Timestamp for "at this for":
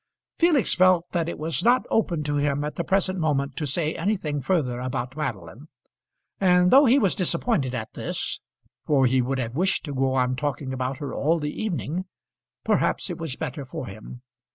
7.75-9.05